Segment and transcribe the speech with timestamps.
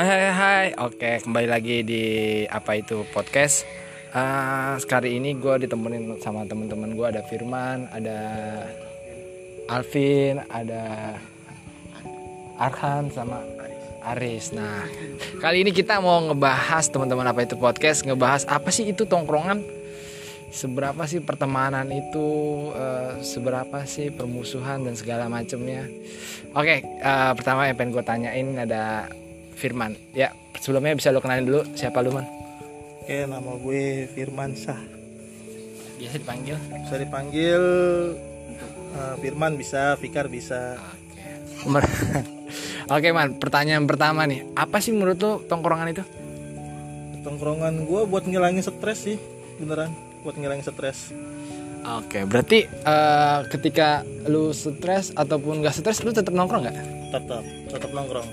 [0.00, 0.66] Hai hai hai.
[0.80, 2.04] Oke kembali lagi di
[2.48, 3.68] apa itu podcast.
[4.16, 8.18] Uh, Sekali ini gue ditemenin sama temen-temen gue Ada Firman, ada
[9.68, 11.12] Alvin, ada
[12.56, 13.44] Arhan sama
[14.16, 14.56] Aris.
[14.56, 14.88] Nah
[15.36, 19.60] kali ini kita mau ngebahas teman-teman apa itu podcast Ngebahas apa sih itu tongkrongan?
[20.48, 22.28] Seberapa sih pertemanan itu
[22.72, 25.84] uh, seberapa sih permusuhan dan segala macamnya
[26.56, 29.06] oke uh, pertama yang pengen gue tanyain ada
[29.60, 29.92] Firman.
[30.16, 32.24] Ya sebelumnya bisa lo kenalin dulu siapa lu man
[33.00, 34.78] oke nama gue Firman Sah
[36.00, 36.56] biasa dipanggil?
[36.56, 37.62] Bisa dipanggil
[38.96, 40.80] uh, Firman bisa Fikar bisa.
[41.68, 41.84] Oke.
[42.96, 44.48] Oke man pertanyaan pertama nih.
[44.56, 46.02] Apa sih menurut lo tongkrongan itu?
[47.20, 49.20] Tongkrongan gue buat ngilangin stres sih
[49.60, 49.92] beneran.
[50.24, 51.12] Buat ngilangin stres.
[51.80, 56.76] Oke, berarti uh, ketika lu stres ataupun gak stres, lu tetap nongkrong nggak?
[57.08, 58.28] Tetap, tetap nongkrong.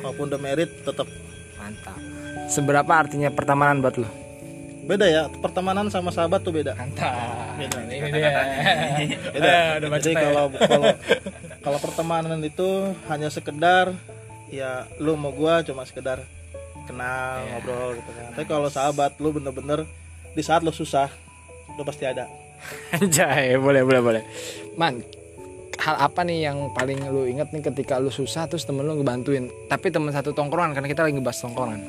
[0.00, 1.08] Walaupun udah merit, tetap.
[1.60, 1.98] Mantap.
[2.48, 4.08] Seberapa artinya pertemanan buat lu?
[4.88, 6.74] Beda ya, pertemanan sama sahabat tuh beda.
[6.74, 7.60] Mantap.
[7.60, 7.78] Beda.
[7.86, 8.30] Ini dia.
[9.36, 9.54] beda.
[10.00, 10.22] Jadi ya.
[10.24, 10.90] kalau kalau
[11.60, 13.92] kalau pertemanan itu hanya sekedar
[14.50, 16.24] ya lu mau gua cuma sekedar
[16.90, 17.60] kenal yeah.
[17.60, 18.34] ngobrol gitu kan.
[18.34, 19.86] Tapi kalau sahabat lu bener-bener
[20.34, 21.10] di saat lo susah
[21.74, 22.26] lo pasti ada
[22.94, 24.22] Anjay, boleh boleh boleh
[24.76, 25.00] man
[25.80, 29.48] hal apa nih yang paling lu inget nih ketika lu susah terus temen lu ngebantuin?
[29.66, 31.80] Tapi temen satu tongkrongan karena kita lagi ngebahas tongkrongan.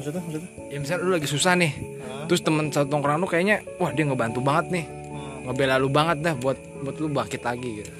[0.00, 0.50] Maksudnya maksudnya?
[0.72, 2.24] Ya misalnya lu lagi susah nih hmm.
[2.32, 4.84] terus temen satu tongkrongan lu kayaknya wah dia ngebantu banget nih.
[4.88, 5.38] Hmm.
[5.52, 7.92] ngebela lu banget dah buat buat lu bangkit lagi gitu.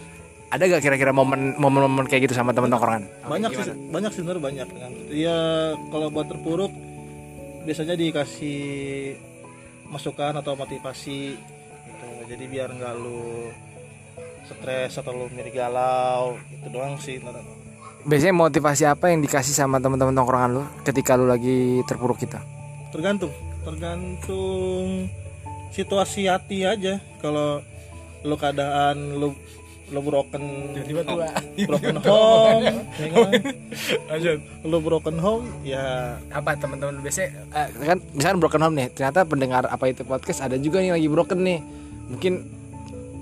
[0.50, 3.04] Ada gak kira-kira momen momen-momen kayak gitu sama temen tongkrongan?
[3.28, 4.66] Banyak sih banyak sih banyak.
[4.66, 5.36] Kan ya
[5.92, 6.72] kalau buat terpuruk
[7.68, 8.60] biasanya dikasih
[9.92, 11.36] masukan atau motivasi
[11.84, 12.08] gitu.
[12.24, 13.52] Jadi biar nggak lu
[14.50, 17.22] stres atau lu menjadi galau itu doang sih
[18.04, 22.40] biasanya motivasi apa yang dikasih sama teman-teman tongkrongan lu ketika lu lagi terpuruk kita?
[22.92, 23.32] Tergantung.
[23.60, 25.08] Tergantung
[25.74, 26.96] situasi hati aja.
[27.20, 27.60] Kalau
[28.24, 29.36] lu keadaan lu
[29.90, 31.02] lo broken tiba
[31.66, 33.32] broken home ya kan?
[34.06, 34.38] lanjut.
[34.64, 36.16] Lo broken home ya.
[36.32, 40.56] Apa teman-teman biasa uh, kan misalkan broken home nih ternyata pendengar apa itu podcast ada
[40.56, 41.60] juga nih lagi broken nih.
[42.10, 42.59] Mungkin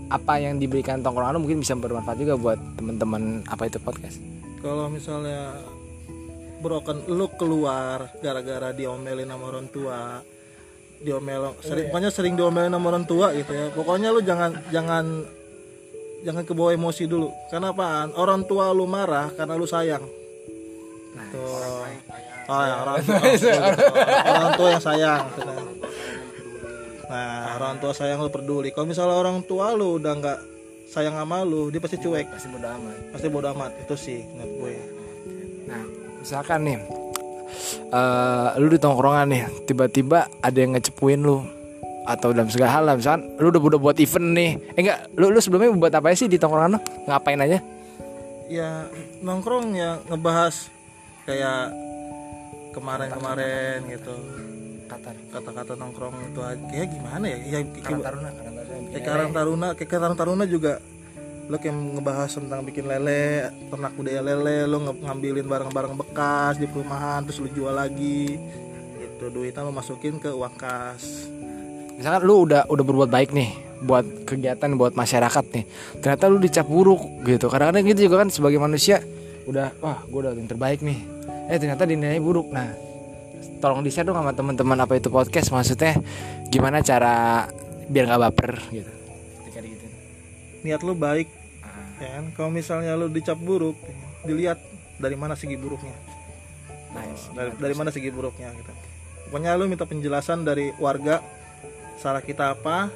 [0.08, 4.16] apa yang diberikan tongkrongan lo mungkin bisa bermanfaat juga buat teman-teman apa itu podcast?
[4.64, 5.52] Kalau misalnya
[6.64, 10.24] broken lu keluar gara-gara diomelin sama orang tua
[10.98, 13.70] diomel sering oh, pokoknya sering diomelin sama orang tua gitu ya.
[13.70, 15.04] Pokoknya lu jangan jangan
[16.24, 17.28] jangan kebawa emosi dulu.
[17.52, 18.16] Karena apaan?
[18.16, 20.02] Orang tua lu marah karena lu sayang.
[21.14, 21.44] Nah, tuh.
[22.48, 23.20] oh ya orang tua.
[24.24, 25.57] Orang tua yang sayang nah
[27.58, 28.70] orang tua sayang lu peduli.
[28.70, 30.38] Kalau misalnya orang tua lu udah nggak
[30.88, 32.30] sayang sama lu dia pasti cuek.
[32.30, 32.96] Pasti bodo amat.
[33.10, 33.72] Pasti bodo amat.
[33.82, 34.74] Itu sih menurut gue.
[35.66, 35.82] Nah
[36.22, 36.78] misalkan nih
[37.92, 41.42] uh, lu di tongkrongan nih tiba-tiba ada yang ngecepuin lu
[42.08, 42.94] atau dalam segala hal lah.
[42.96, 44.50] Misalkan lu udah udah buat event nih.
[44.78, 46.80] Eh enggak lu lu sebelumnya buat apa sih di tongkrongan lu?
[47.10, 47.58] Ngapain aja?
[48.48, 48.88] Ya
[49.20, 50.72] nongkrong ya ngebahas
[51.28, 51.68] kayak
[52.72, 54.16] kemarin-kemarin gitu
[55.32, 56.64] kata-kata nongkrong itu aja.
[56.70, 57.38] Kayak gimana ya?
[57.44, 58.28] Ya karang taruna
[58.88, 60.74] kayak karang taruna kayak karang taruna juga.
[61.48, 67.24] Lo kayak ngebahas tentang bikin lele ternak budaya lele lo ngambilin barang-barang bekas di perumahan
[67.24, 68.36] terus lo jual lagi.
[69.00, 71.28] Itu duitnya lo masukin ke uang kas.
[71.96, 75.64] Misalkan lu udah udah berbuat baik nih buat kegiatan buat masyarakat nih
[76.02, 77.48] ternyata lu dicap buruk gitu.
[77.48, 79.00] Kadang-kadang gitu juga kan sebagai manusia
[79.48, 81.00] udah wah gue udah yang terbaik nih.
[81.48, 82.52] Eh ternyata dinilai buruk.
[82.52, 82.87] Nah
[83.58, 85.98] tolong di share dong sama teman-teman apa itu podcast maksudnya
[86.48, 87.46] gimana cara
[87.90, 88.92] biar nggak baper gitu.
[89.44, 89.86] Ketika gitu
[90.64, 91.28] niat lu baik
[91.62, 92.02] uh.
[92.02, 92.24] ya kan?
[92.34, 93.76] Kalau misalnya lu dicap buruk
[94.26, 94.58] dilihat
[94.98, 95.94] dari mana segi buruknya.
[96.88, 97.28] Nice.
[97.36, 98.72] dari, dari mana segi buruknya gitu.
[99.28, 101.20] Pokoknya lu minta penjelasan dari warga
[102.00, 102.88] salah kita apa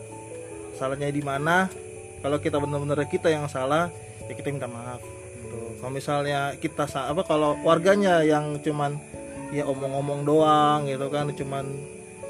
[0.80, 1.68] salahnya di mana.
[2.22, 3.90] Kalau kita benar-benar kita yang salah
[4.30, 5.58] ya kita minta maaf gitu.
[5.80, 8.96] kalau misalnya kita apa kalau warganya yang cuman
[9.52, 11.64] ya omong-omong doang gitu kan cuman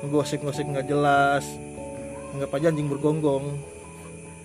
[0.02, 1.46] ngosip-ngosip nggak jelas
[2.32, 3.44] nggak aja anjing bergonggong.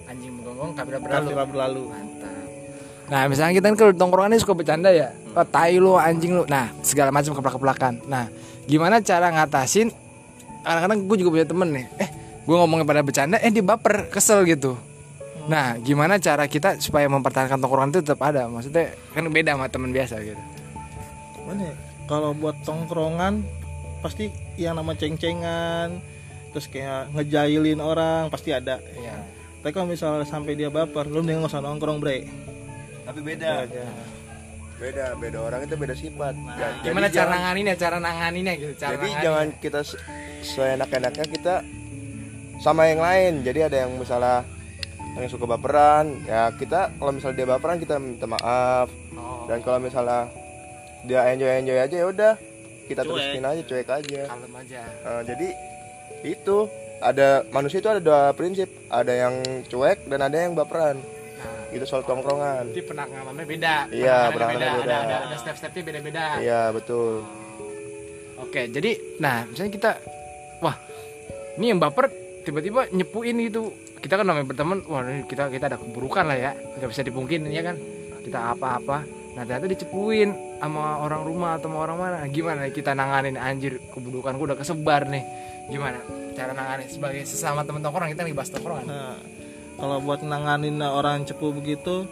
[0.08, 1.28] Anjing bergonggong kabel berlalu.
[1.32, 1.84] Kabel berlalu.
[1.88, 2.46] Mantap.
[3.08, 5.10] Nah misalnya kita kan kalau tongkrongan ini suka bercanda ya.
[5.12, 5.40] Hmm.
[5.40, 6.44] oh, tai lu anjing lu.
[6.52, 8.04] Nah segala macam keplak-keplakan.
[8.08, 8.28] Nah
[8.68, 9.92] gimana cara ngatasin?
[10.68, 11.86] Kadang-kadang gue juga punya temen nih.
[11.96, 12.10] Eh
[12.44, 14.76] gue ngomongin pada bercanda eh dia baper kesel gitu.
[14.76, 15.48] Hmm.
[15.48, 18.52] nah gimana cara kita supaya mempertahankan tongkrongan itu tetap ada?
[18.52, 20.44] Maksudnya kan beda sama teman biasa gitu.
[21.48, 21.87] Mana ya?
[22.08, 23.44] Kalau buat tongkrongan
[24.00, 26.00] pasti yang nama ceng-cengan
[26.50, 29.16] terus kayak ngejailin orang pasti ada ya.
[29.60, 32.24] tapi kalau misalnya sampai dia baper lu nggak usah nongkrong bre
[33.04, 33.86] tapi beda, beda.
[34.78, 37.76] beda beda orang itu beda sifat Ya, jadi Gimana cara nanganinnya?
[37.76, 38.74] Cara nanganinnya gitu.
[38.76, 39.24] Cara jadi nanganinnya.
[39.24, 40.02] jangan kita se-
[40.46, 41.56] seenak-enaknya kita
[42.58, 44.46] sama yang lain jadi ada yang misalnya
[45.14, 49.82] yang suka baperan ya kita kalau misalnya dia baperan kita minta maaf Oh, dan kalau
[49.82, 50.30] misalnya
[51.08, 52.34] dia enjoy enjoy aja ya udah
[52.88, 53.10] kita Cuek.
[53.10, 54.82] terusin aja cuek aja kalem aja.
[55.04, 55.48] Nah, jadi
[56.24, 56.58] itu
[56.98, 59.34] ada manusia itu ada dua prinsip ada yang
[59.66, 61.00] cuek dan ada yang baperan
[61.38, 63.76] Nah, itu soal tongkrongan Jadi penanganannya beda.
[63.94, 64.96] Iya, Penanganannya penanganannya beda.
[64.98, 66.26] Ada, ada, ada step-stepnya beda-beda.
[66.42, 67.22] iya betul
[68.38, 69.92] Oke, jadi nah misalnya kita
[70.62, 70.78] wah
[71.58, 72.10] ini yang baper
[72.42, 73.74] tiba-tiba nyepuin gitu.
[73.98, 77.50] Kita kan namanya berteman, wah ini kita kita ada keburukan lah ya, nggak bisa dipungkin
[77.50, 77.76] ya kan.
[78.22, 79.04] Kita apa-apa,
[79.34, 82.18] nah ternyata dicepuin sama orang rumah atau sama orang mana.
[82.30, 85.24] Gimana kita nanganin anjir keburukan gue udah kesebar nih.
[85.70, 86.00] Gimana
[86.38, 88.86] cara nanganin sebagai sesama teman tongkrongan kita lagi bahas tongkrongan.
[88.86, 89.18] Nah,
[89.78, 92.06] kalau buat nanganin orang cepu begitu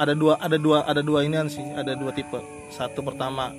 [0.00, 2.40] ada dua ada dua ada dua inian sih, ada dua tipe.
[2.72, 3.52] Satu pertama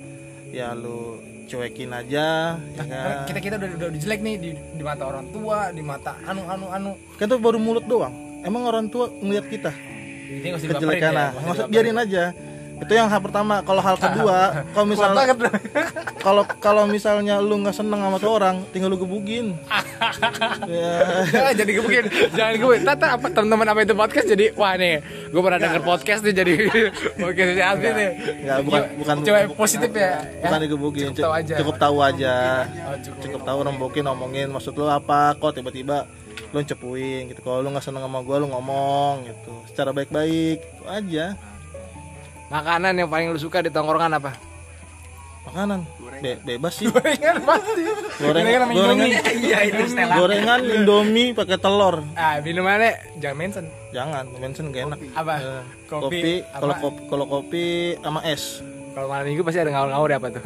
[0.50, 3.26] ya lu cuekin aja ya kan.
[3.30, 6.66] Kita kita udah, udah, jelek nih di, di mata orang tua, di mata anu anu
[6.70, 6.92] anu.
[7.18, 8.14] Kan itu baru mulut doang.
[8.42, 9.70] Emang orang tua ngeliat kita
[10.42, 11.66] kejelekan ya, nah.
[11.68, 12.34] biarin aja.
[12.82, 13.62] Itu yang hal pertama.
[13.62, 14.38] Kalau hal kedua,
[14.68, 15.24] kalau misalnya
[16.18, 19.54] kalau kalau misalnya lu nggak seneng sama tuh orang, tinggal lu gebugin.
[20.66, 20.94] ya.
[21.28, 22.82] Jangan jadi gebukin, jangan gebukin.
[22.82, 24.98] Tata apa teman-teman apa itu podcast jadi wah nih,
[25.30, 26.52] gue pernah denger podcast nih jadi
[27.22, 28.10] podcast si Alvin nih.
[28.42, 30.12] Nggak, bukan bukan Coba positif ya.
[30.40, 30.62] bukan ya.
[30.62, 31.54] digebugin Cukup tahu aja.
[31.56, 32.34] cukup tahu aja
[32.82, 33.40] Oh, cukup.
[33.42, 36.04] tahu rembukin ngomongin maksud lu apa kok tiba-tiba
[36.50, 40.84] lu cepuin gitu kalau lu nggak seneng sama gua lu ngomong gitu secara baik-baik itu
[40.84, 41.26] aja
[42.52, 44.32] Makanan yang paling lu suka di tongkrongan apa?
[45.42, 45.82] makanan
[46.22, 47.82] Be- bebas sih Gorengan pasti.
[48.16, 49.12] gorengan sama gorengan Indomie.
[49.42, 50.14] Iya itu Stella.
[50.14, 53.64] gorengan indomie pakai telur Ah minumannya jangan mention.
[53.90, 55.34] jangan mention gak enak Apa?
[55.34, 57.64] Eh, Kopi, kalau kopi kalau kopi
[57.98, 58.62] sama es
[58.94, 60.44] Kalau malam minggu pasti ada ngaur-ngaur apa tuh?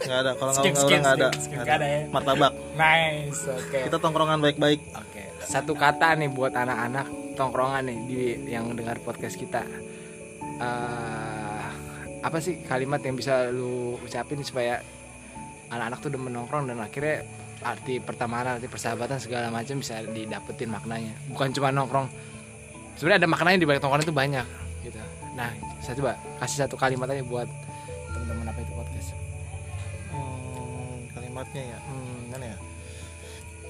[0.00, 1.50] nggak ada kalau skip, nggak ada skip, skip.
[1.50, 2.00] Nggak Nggak ada ya?
[2.08, 3.78] martabak Nice, oke.
[3.82, 9.34] kita tongkrongan baik-baik Oke, satu kata nih buat anak-anak tongkrongan nih di yang dengar podcast
[9.34, 9.66] kita.
[10.60, 11.29] Eh,
[12.20, 14.84] apa sih kalimat yang bisa lu ucapin supaya
[15.72, 17.24] anak-anak tuh udah menongkrong dan akhirnya
[17.60, 21.12] arti pertemanan, arti persahabatan segala macam bisa didapetin maknanya.
[21.28, 22.08] Bukan cuma nongkrong.
[22.96, 24.46] Sebenarnya ada maknanya di balik tongkrongan itu banyak
[24.84, 25.00] gitu.
[25.36, 26.12] Nah, saya coba
[26.44, 27.48] kasih satu kalimat aja buat
[28.12, 29.08] teman-teman apa itu podcast.
[30.12, 32.58] Hmm, kalimatnya ya hmm, gimana ya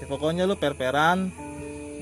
[0.00, 1.28] Ya, pokoknya lu per-peran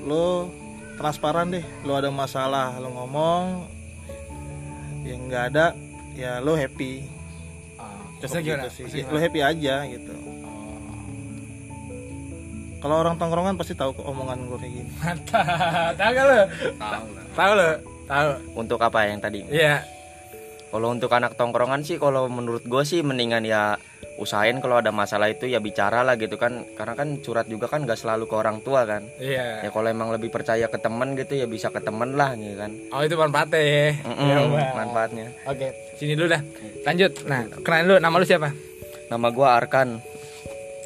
[0.07, 0.47] lu
[0.95, 3.67] transparan deh lu ada masalah lu ngomong
[5.03, 5.75] yang nggak ada
[6.19, 7.07] ya lu happy
[8.19, 8.67] Cukup gimana?
[8.67, 8.83] gitu sih.
[8.83, 9.11] Ya, gimana?
[9.11, 10.13] lu happy aja gitu
[12.79, 15.99] kalau orang tongkrongan pasti tahu kok omongan gue kayak gini Mantap.
[15.99, 16.39] Tahu gak lo?
[16.79, 17.03] Tahu.
[17.35, 17.69] Tahu lo?
[18.07, 18.29] Tahu.
[18.55, 19.43] Untuk apa yang tadi?
[19.45, 19.83] Iya.
[20.69, 23.75] Kalau untuk anak tongkrongan sih kalau menurut gue sih mendingan ya
[24.15, 27.83] usahain kalau ada masalah itu ya bicara lah gitu kan karena kan curhat juga kan
[27.83, 29.63] gak selalu ke orang tua kan Iya.
[29.63, 32.71] ya kalau emang lebih percaya ke temen gitu ya bisa ke temen lah gitu kan
[32.91, 33.87] Oh itu manfaatnya ya.
[34.03, 34.75] Mm-mm, Ya, Bang.
[34.77, 36.41] manfaatnya Oke, sini dulu dah.
[36.83, 37.11] Lanjut.
[37.25, 38.49] Nah, kenalin dulu nama lu siapa?
[39.07, 39.97] nama gua Arkan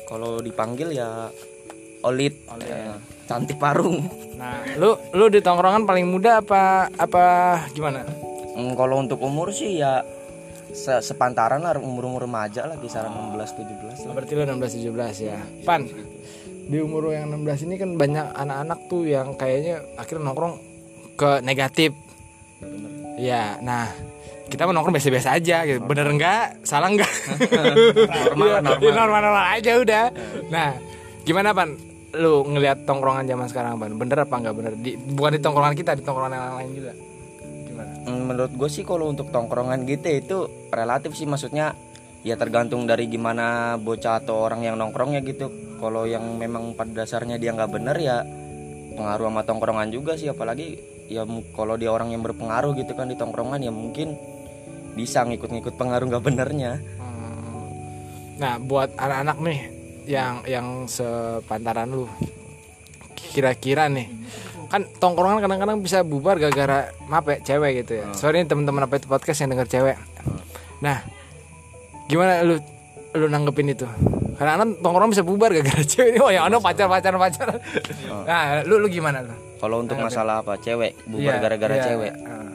[0.05, 1.27] kalau dipanggil ya
[2.03, 2.69] Olit, Olit.
[2.69, 2.95] Ya,
[3.25, 7.23] cantik parung Nah, lu lu di tongkrongan paling muda apa apa
[7.71, 8.05] gimana?
[8.53, 10.05] Hmm, kalau untuk umur sih ya
[10.69, 14.13] se- sepantaran lah umur-umur remaja lah kisaran 16 17 Oh, lah.
[14.13, 15.37] berarti lu 16 17 ya.
[15.61, 15.81] Pan.
[16.63, 20.55] Di umur yang 16 ini kan banyak anak-anak tuh yang kayaknya akhirnya nongkrong
[21.13, 21.91] ke negatif.
[23.13, 23.89] Iya, nah
[24.47, 25.81] kita mau nongkrong biasa-biasa aja gitu.
[25.81, 26.61] Bener enggak?
[26.63, 27.09] Salah enggak?
[28.37, 28.79] normal, normal.
[28.79, 30.05] normal, normal aja udah.
[30.47, 30.69] Nah,
[31.21, 31.73] gimana pan?
[32.13, 33.91] Lu ngelihat tongkrongan zaman sekarang pan?
[33.93, 34.73] Bener apa enggak bener?
[34.77, 36.93] Di, bukan di tongkrongan kita, di tongkrongan yang lain juga.
[38.03, 40.37] Hmm, menurut gue sih kalau untuk tongkrongan gitu itu
[40.75, 41.71] relatif sih maksudnya
[42.23, 47.39] ya tergantung dari gimana bocah atau orang yang nongkrongnya gitu kalau yang memang pada dasarnya
[47.39, 48.23] dia nggak bener ya
[48.95, 50.79] pengaruh sama tongkrongan juga sih apalagi
[51.11, 54.15] ya kalau dia orang yang berpengaruh gitu kan di tongkrongan ya mungkin
[54.93, 57.69] bisa ngikut-ngikut pengaruh nggak benernya Hmm.
[58.41, 59.59] Nah, buat anak-anak nih
[60.09, 62.09] yang yang sepantaran lu,
[63.13, 64.09] kira-kira nih,
[64.73, 68.09] kan tongkrongan kadang-kadang bisa bubar gara-gara maaf ya cewek gitu ya.
[68.11, 69.97] Sorry nih teman-teman apa itu podcast yang denger cewek.
[70.81, 71.05] Nah,
[72.05, 72.57] gimana lu
[73.13, 73.85] lu nanggepin itu?
[74.33, 76.19] Karena kan tongkrongan bisa bubar gara-gara cewek ini.
[76.19, 77.61] Oh ya, ano pacar pacar pacar.
[78.25, 79.33] Nah, lu lu gimana lu?
[79.63, 81.83] kalau untuk masalah apa cewek bubar Iya, gara-gara iya.
[81.87, 82.51] cewek Ah.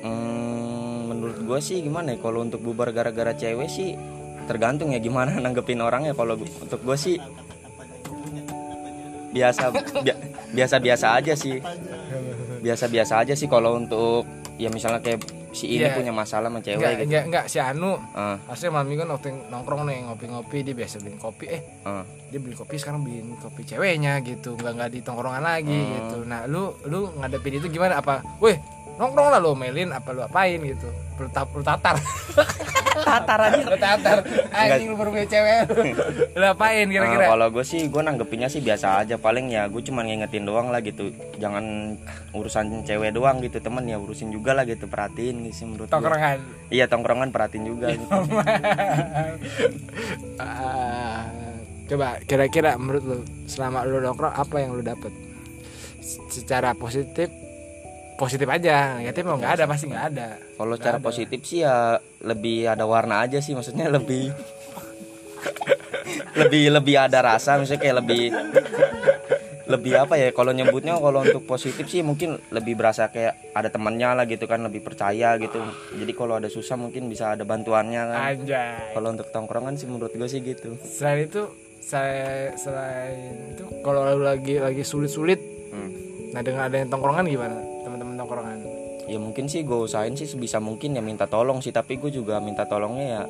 [0.00, 3.92] Hmm, menurut gue sih gimana ya kalau untuk bubar gara-gara cewek sih
[4.46, 7.20] tergantung ya gimana nanggepin orangnya kalau untuk gue sih
[9.28, 9.70] biasa
[10.00, 10.20] bia-
[10.50, 11.60] biasa-biasa aja sih.
[12.58, 14.26] Biasa-biasa aja sih kalau untuk
[14.58, 15.94] ya misalnya kayak si ini Iya.
[15.94, 17.04] punya masalah sama cewek enggak, gitu.
[17.06, 21.16] enggak, enggak, si Anu Ah, Maksudnya malam minggu waktu nongkrong nih ngopi-ngopi dia biasa beliin
[21.16, 21.46] kopi.
[21.48, 22.04] Eh ah.
[22.28, 24.54] dia beli kopi sekarang beliin kopi ceweknya gitu.
[24.54, 25.92] Nggak nggak di tongkrongan lagi Hmm.
[25.94, 26.16] gitu.
[26.24, 27.96] Nah lu lu ngadepin itu gimana?
[27.96, 28.20] Apa?
[28.38, 28.58] Weh
[28.96, 29.88] nongkrong lah lu melin.
[29.90, 30.88] Apa lu apain gitu?
[31.16, 31.96] Lu, tap, lu tatar
[33.02, 34.18] tatar aja lu tatar.
[34.50, 35.60] Anjing lu baru punya cewek.
[36.38, 39.14] Lu apain Ah, kira-kira kalau gue sih gue nanggepinnya sih biasa aja.
[39.18, 41.10] Paling ya gue cuma ngingetin doang lah gitu.
[41.36, 41.96] Jangan
[42.32, 44.86] urusan cewek doang gitu temen ya urusin juga lah gitu.
[44.86, 45.94] Perhatiin gitu sih menurut gua.
[45.98, 46.38] tongkrongan.
[46.70, 48.06] Iya tongkrongan perhatiin juga gitu.
[50.38, 51.26] Ah,
[51.88, 55.10] coba kira-kira menurut lu selama lu nongkrong apa yang lu dapet?
[56.30, 57.28] Secara positif
[58.18, 60.28] positif aja negatif mau nggak ada pasti nggak ada.
[60.58, 64.34] Kalau cara positif sih ya lebih ada warna aja sih maksudnya lebih
[66.40, 68.22] lebih lebih ada rasa misalnya kayak lebih
[69.68, 74.16] lebih apa ya kalau nyebutnya kalau untuk positif sih mungkin lebih berasa kayak ada temannya
[74.16, 75.60] lah gitu kan lebih percaya gitu.
[75.92, 78.16] Jadi kalau ada susah mungkin bisa ada bantuannya kan.
[78.96, 80.72] Kalau untuk tongkrongan sih menurut gue sih gitu.
[80.80, 81.44] Selain itu
[81.78, 85.92] saya selain itu kalau lagi lagi sulit-sulit Hmm.
[86.32, 87.60] nah dengan adanya tongkrongan gimana
[88.28, 88.60] tongkrongan
[89.08, 91.72] ya mungkin sih gue usahain sih sebisa mungkin ya minta tolong sih.
[91.72, 93.22] Tapi gue juga minta tolongnya ya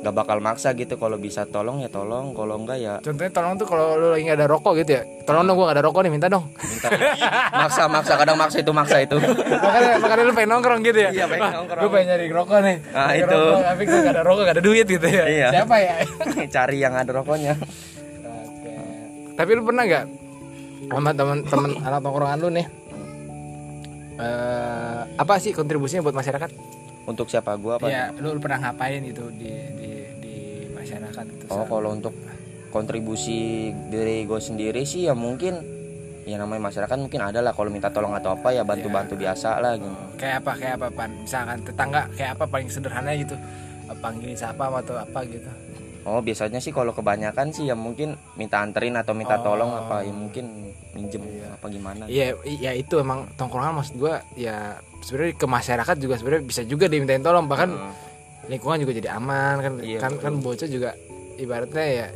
[0.00, 0.96] gak bakal maksa gitu.
[0.96, 4.38] Kalau bisa tolong ya tolong kalau enggak ya contohnya tolong tuh kalau lu lagi nggak
[4.40, 5.02] ada rokok gitu ya?
[5.28, 6.48] Tolong dong gua nggak ada rokok nih minta dong.
[6.56, 6.88] Minta.
[7.52, 9.16] Maksa maksa kadang maksa itu maksa itu.
[9.20, 11.10] Makanya makanya lu pengen nongkrong gitu ya?
[11.12, 11.82] Iya, pengen nongkrong.
[11.84, 12.76] gua pengen nyari rokok nih.
[12.80, 13.36] Nah, Nyari itu.
[13.36, 15.24] rokok, tapi gua nggak ada rokok nggak ada duit gitu ya?
[15.28, 15.48] Iya.
[15.52, 15.94] siapa ya?
[16.56, 17.52] Cari yang ada rokoknya.
[17.60, 18.72] Oke.
[19.36, 20.04] Tapi lu pernah nggak
[20.86, 22.66] sama teman-teman anak tongkrongan lu nih?
[24.16, 26.50] Eh apa sih kontribusinya buat masyarakat?
[27.06, 29.46] untuk siapa gua apa Ya, lu, lu pernah ngapain gitu di
[29.78, 30.34] di di
[30.68, 31.44] masyarakat gitu?
[31.48, 32.10] oh kalau untuk
[32.68, 35.54] kontribusi dari gue sendiri sih ya mungkin
[36.26, 39.62] ya namanya masyarakat mungkin ada lah kalau minta tolong atau apa ya bantu bantu biasa
[39.62, 40.52] lah gitu Kayak apa?
[40.56, 41.10] Kayak apa, Pan?
[41.14, 43.36] Misalkan tetangga kayak apa paling sederhana gitu?
[44.00, 45.46] Panggil siapa atau apa gitu?
[46.06, 50.14] Oh biasanya sih kalau kebanyakan sih ya mungkin minta anterin atau minta tolong apa ya
[50.14, 52.02] mungkin minjem apa gimana.
[52.06, 56.86] Iya, iya itu emang tongkrongan maksud gua ya sebenarnya ke masyarakat juga sebenarnya bisa juga
[56.86, 57.74] dimintain tolong bahkan
[58.46, 60.94] lingkungan juga jadi aman kan Iya, kan kan bocah juga
[61.36, 62.06] ibaratnya ya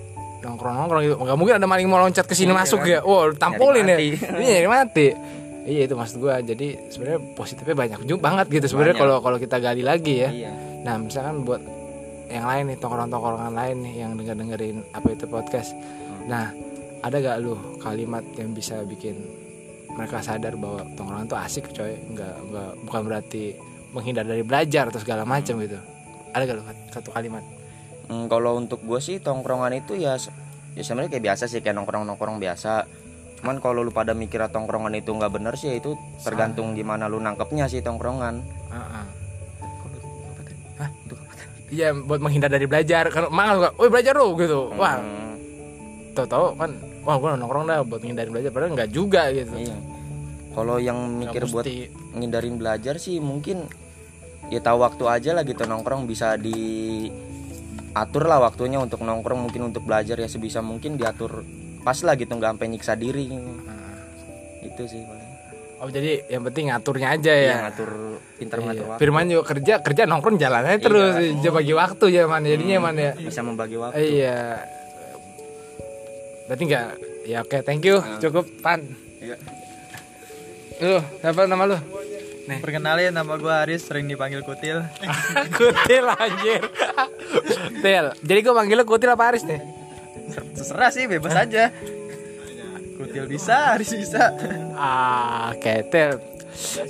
[0.41, 1.17] nongkrong nongkrong gitu.
[1.19, 3.03] Nggak mungkin ada maling mau loncat ke sini masuk ya.
[3.03, 3.99] Wow tampolin ya.
[3.99, 4.15] ini
[4.55, 5.09] nyari mati.
[5.67, 6.39] Iya itu maksud gua.
[6.39, 10.31] Jadi sebenarnya positifnya banyak juga banget gitu sebenarnya kalau kalau kita gali lagi ya.
[10.31, 10.51] Iya.
[10.87, 11.80] Nah misalkan buat
[12.31, 15.75] yang lain nih tongkrong-tongkrongan lain nih yang denger dengerin apa itu podcast.
[16.31, 16.55] Nah
[17.03, 19.19] ada gak lu kalimat yang bisa bikin
[19.91, 21.99] mereka sadar bahwa tongkrongan tuh asik coy?
[22.15, 23.59] Nggak nggak bukan berarti
[23.91, 25.79] menghindar dari belajar atau segala macam gitu.
[26.31, 27.43] Ada gak lu satu kalimat?
[28.07, 30.15] Hmm, kalau untuk gue sih tongkrongan itu ya
[30.79, 32.87] ya sebenarnya kayak biasa sih kayak nongkrong nongkrong biasa.
[33.43, 37.19] Cuman kalau lu pada mikir tongkrongan itu nggak bener sih ya itu tergantung gimana lu
[37.19, 38.43] nangkepnya sih tongkrongan?
[41.71, 43.07] Iya buat menghindar dari belajar.
[43.15, 44.75] Kan malah suka, woi belajar lu gitu.
[44.75, 44.99] Wah.
[44.99, 45.39] Hmm,
[46.19, 46.71] tau-tau kan
[47.07, 48.51] wah gua nongkrong dah buat menghindari belajar.
[48.51, 49.55] Padahal nggak juga gitu.
[49.55, 49.77] Iya.
[50.51, 51.95] Kalau yang mikir buat mesti.
[52.19, 53.71] ngindarin belajar sih mungkin
[54.51, 59.87] ya tahu waktu aja lah gitu nongkrong bisa diatur lah waktunya untuk nongkrong mungkin untuk
[59.87, 61.47] belajar ya sebisa mungkin diatur
[61.87, 63.31] pas lah gitu nggak sampai nyiksa diri.
[64.67, 65.30] Itu sih paling
[65.81, 67.49] oh jadi yang penting ngaturnya aja ya.
[67.49, 67.91] Ya ngatur
[68.37, 68.91] pintar ngatur Iya.
[68.93, 69.01] waktu.
[69.01, 72.45] Firman juga kerja kerja nongkrong jalan aja terus dia bagi waktu ya man.
[72.45, 73.13] Jadinya man ya.
[73.17, 73.97] bisa membagi waktu.
[73.97, 74.61] Iya.
[76.47, 76.87] Berarti enggak
[77.25, 77.97] ya oke thank you.
[78.19, 78.85] Cukup pan.
[79.21, 79.37] Iya.
[80.81, 81.79] lu siapa nama lu?
[82.51, 84.83] Perkenalin nama gue Aris sering dipanggil Kutil.
[85.61, 86.63] kutil anjir.
[87.85, 89.61] Til jadi gue manggil lu kutil apa Aris nih?
[90.57, 91.71] Terserah sih bebas aja.
[93.01, 94.37] Kutil bisa, Aris bisa.
[94.77, 96.21] ah oke Til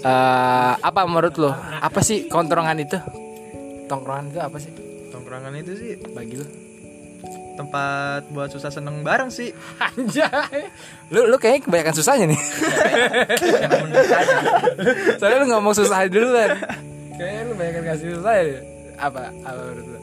[0.00, 2.99] Eh, apa menurut lu apa sih kontrongan itu
[3.87, 4.73] tongkrongan itu apa sih
[5.14, 6.47] Tongkrongan itu sih bagi lu
[7.55, 9.52] tempat buat susah seneng bareng sih.
[9.76, 10.73] Anjay.
[11.12, 12.40] Lu lu kayaknya kebanyakan susahnya nih.
[15.21, 16.57] Soalnya lu ngomong susah dulu kan.
[17.21, 18.61] Kayaknya lu banyak kasih susah ya.
[18.97, 20.00] Apa apa menurut lu?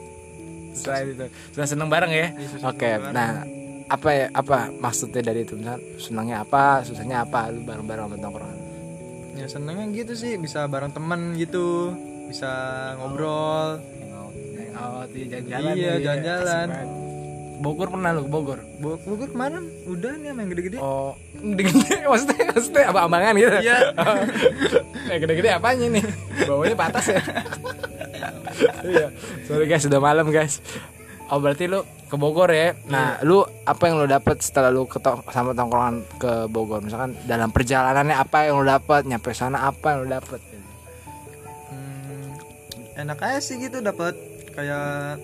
[0.70, 2.30] Selain itu, susah seneng bareng ya.
[2.62, 2.94] Oke.
[3.10, 3.42] Nah,
[3.88, 5.54] apa ya apa maksudnya dari itu?
[5.54, 7.48] Misal senangnya apa susahnya apa?
[7.48, 8.58] Lu bareng-bareng sama tongkrongan.
[9.34, 11.94] Ya senengnya gitu sih bisa bareng temen gitu,
[12.26, 12.50] bisa
[12.96, 13.80] ngobrol.
[14.74, 16.66] oh jalan-jalan Iya, ya, jalan-jalan.
[16.66, 16.88] asik banget.
[17.58, 18.60] Bogor pernah lu ke Bogor?
[18.78, 20.78] Bog- Bogor kemarin udah nih sama yang gede-gede.
[20.78, 23.56] oh gede-gede maksudnya maksudnya apa ambangan gitu?
[23.58, 23.78] Iya.
[25.10, 26.04] eh gede-gede apanya nih
[26.44, 27.20] bawahnya patas ya?
[28.80, 29.06] Iya.
[29.44, 30.58] Sorry guys sudah malam guys
[31.28, 32.72] oh berarti lu ke Bogor ya?
[32.88, 34.96] Nah lu apa yang lu dapet setelah lu ke
[35.28, 36.80] sama tongkrongan ke Bogor?
[36.80, 39.04] Misalkan dalam perjalanannya apa yang lu dapet?
[39.04, 40.40] Nyampe sana apa yang lu dapet?
[41.68, 42.28] Hmm,
[42.96, 44.16] enak aja sih gitu dapat
[44.56, 45.20] kayak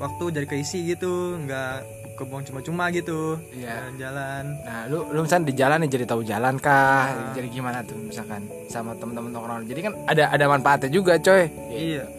[0.00, 1.84] waktu jadi keisi gitu nggak
[2.16, 3.36] kebuang cuma-cuma gitu.
[3.52, 3.92] Iya.
[3.92, 4.44] jalan-jalan.
[4.64, 7.12] Nah, lu lu misalnya di jalan nih jadi tahu jalan kah?
[7.36, 9.68] Jadi gimana tuh misalkan sama temen-temen nongkrong.
[9.68, 11.44] Jadi kan ada ada manfaatnya juga, coy.
[11.68, 12.15] iya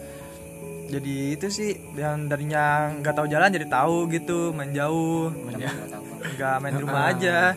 [0.88, 5.32] jadi itu sih yang darinya nggak tahu jalan jadi tahu gitu main jauh
[6.40, 7.56] nggak main di rumah aja.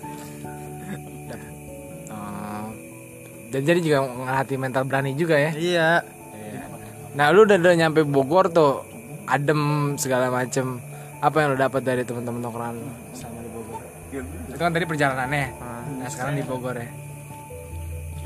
[3.51, 5.51] Dan jadi juga ngelatih mental berani juga ya.
[5.59, 5.91] iya
[7.11, 8.87] Nah, lu udah, udah nyampe Bogor tuh,
[9.27, 10.79] adem segala macem.
[11.19, 13.83] Apa yang lu dapat dari temen-temen nongkrongan lu sama di Bogor?
[14.47, 15.47] Itu kan tadi perjalanannya.
[15.99, 16.87] Nah, sekarang di Bogor ya.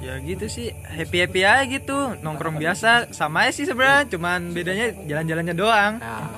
[0.02, 4.86] Ya gitu sih happy happy aja gitu nongkrong biasa sama aja sih sebenarnya cuman bedanya
[5.06, 6.28] jalan-jalannya doang Nah.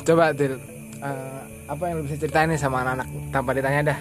[0.00, 0.56] Coba Til,
[1.04, 3.98] eh, apa yang lu bisa ceritain nih sama anak-anak tanpa ditanya dah.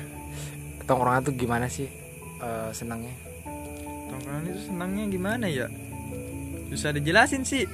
[0.88, 1.86] Tongkrongan tuh gimana sih
[2.40, 3.14] eh, senangnya?
[4.10, 5.68] Tongkrongan itu senangnya gimana ya?
[6.72, 7.68] Susah dijelasin sih.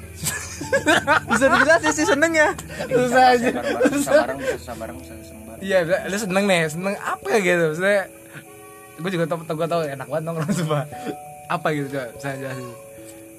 [1.31, 2.47] Susah dijelasin sih senengnya.
[2.89, 3.49] Susah aja.
[3.93, 5.77] bisa bareng bisa susah bareng bisa seneng bareng Iya,
[6.11, 7.63] lu seneng nih, seneng apa ya gitu?
[7.71, 8.03] Maksudnya,
[8.95, 10.79] gue juga tau, gue tau enak banget nongkrong coba.
[11.47, 12.67] Apa gitu coba, saya jelasin.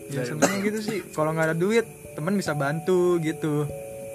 [0.06, 0.98] Ya senengnya gitu sih.
[1.10, 3.66] Kalau nggak ada duit, temen bisa bantu gitu.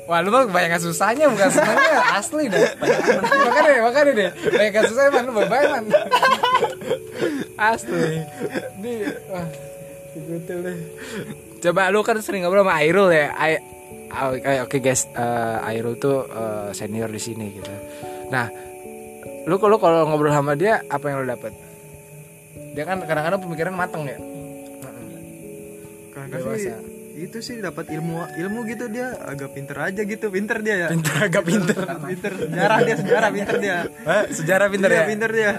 [0.10, 2.62] Wah, lu mah kebanyakan susahnya bukan senengnya, asli deh.
[2.81, 4.29] makanya deh, makanya deh.
[4.33, 5.83] Kebanyakan susahnya man, lu man.
[7.55, 8.05] asli.
[8.81, 8.93] Di,
[9.29, 9.48] wah,
[10.12, 10.77] dikutil deh.
[11.62, 13.29] Coba lu kan sering ngobrol sama Airul ya.
[13.38, 13.55] Ah,
[14.27, 17.71] Oke, oke guys, Eh, Airul tuh eh, senior di sini gitu.
[18.27, 18.51] Nah,
[19.41, 21.53] lu kalau kalau ngobrol sama dia apa yang lu dapat?
[22.71, 24.17] Dia kan kadang-kadang pemikiran mateng ya.
[26.12, 26.74] Karena sih
[27.13, 31.15] itu sih dapat ilmu ilmu gitu dia agak pinter aja gitu pinter dia ya Pinter
[31.21, 31.75] agak pinter.
[32.01, 34.24] pinter sejarah dia sejarah pinter dia Hah?
[34.31, 35.05] Sejarah pinter Iya, ya.
[35.05, 35.51] pinter dia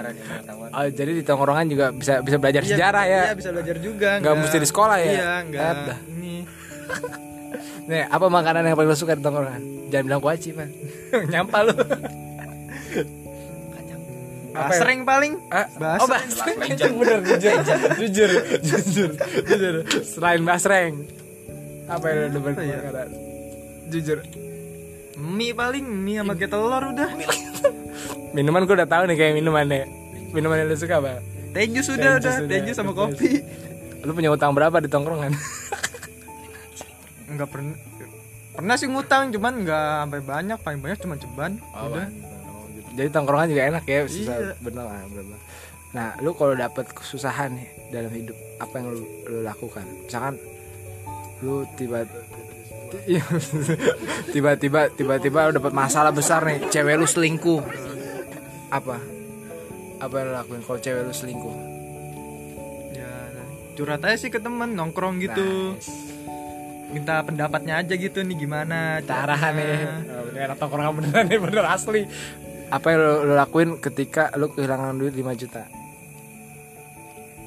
[0.72, 3.22] Oh, jadi di tongkrongan juga bisa bisa belajar Iya, sejarah ya.
[3.22, 5.06] iya bisa belajar juga Nggak mesti di sekolah ya?
[5.06, 5.98] iya nggak Eh, dah.
[6.10, 6.34] ini
[7.92, 9.62] Nih, apa makanan yang paling lo suka di tongkrongan?
[9.88, 10.70] Jangan bilang kuaci, man.
[11.30, 11.58] Nyampa
[14.52, 14.60] lu.
[14.62, 16.00] basreng paling Ah, Basreng.
[16.00, 16.56] Oh, basreng.
[16.94, 17.52] Bener, jujur.
[17.96, 18.30] jujur.
[18.60, 19.10] Jujur.
[19.42, 19.74] Jujur.
[20.02, 20.94] Selain basreng.
[21.84, 22.76] Apa yang Apa ya?
[22.78, 23.08] makanan?
[23.88, 24.18] Jujur.
[25.14, 27.10] mie paling mie sama kayak telur udah
[28.32, 29.84] Minuman gue udah tahu nih kayak minumannya.
[30.30, 31.20] Minuman yang lo suka apa?
[31.52, 33.44] teh jus Teh udah udah udah, jus sama kopi
[34.02, 35.36] Lu punya utang berapa di tongkrongan?
[37.28, 37.76] nggak pernah
[38.52, 42.08] pernah sih ngutang cuman nggak sampai banyak paling banyak cuma ceban udah
[42.92, 44.54] Jadi tongkrongan juga enak ya, susah Iya.
[44.58, 45.38] bener lah, bener.
[45.92, 49.84] Nah, lu kalau dapet kesusahan nih dalam hidup, apa yang lu, lu lakukan?
[50.02, 50.34] Misalkan
[51.40, 52.04] lu tiba
[53.04, 53.24] Iya.
[54.34, 57.60] tiba-tiba tiba-tiba lu dapat masalah besar nih, cewek lu selingkuh.
[58.68, 59.00] Apa?
[59.98, 61.56] Apa yang lu lakuin kalau cewek lu selingkuh?
[62.92, 63.08] ya
[63.72, 65.88] curhat aja sih ke temen nongkrong gitu Nice.
[66.92, 70.04] minta pendapatnya aja gitu nih gimana Cara nih.
[70.34, 72.04] Enak tongkrongan beneran nih, bener asli.
[72.72, 75.68] Apa yang lu, lu lakuin ketika lu kehilangan duit 5 juta?